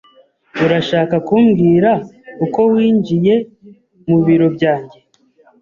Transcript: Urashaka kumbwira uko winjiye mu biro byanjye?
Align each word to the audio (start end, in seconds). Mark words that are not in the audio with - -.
Urashaka 0.65 1.15
kumbwira 1.27 1.91
uko 2.45 2.59
winjiye 2.71 3.35
mu 4.09 4.17
biro 4.25 4.47
byanjye? 4.55 4.97